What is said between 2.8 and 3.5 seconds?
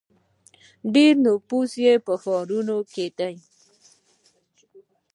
کې دی.